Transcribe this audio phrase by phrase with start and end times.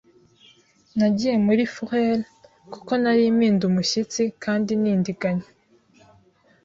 [0.97, 2.19] Nagiye muri Führer
[2.73, 5.47] kuko nari mpinda umushyitsi kandi ntindiganya